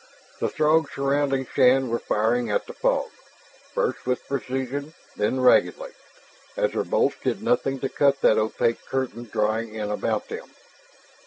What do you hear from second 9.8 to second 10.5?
about them.